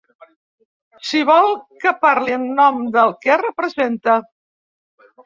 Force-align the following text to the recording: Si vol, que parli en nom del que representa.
Si 1.09 1.19
vol, 1.29 1.49
que 1.83 1.93
parli 2.05 2.33
en 2.37 2.47
nom 2.61 2.79
del 2.97 3.13
que 3.27 3.37
representa. 3.43 4.17